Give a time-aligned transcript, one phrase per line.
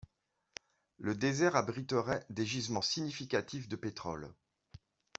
[0.97, 4.33] Le désert abriterait des gisements significatifs de pétrole.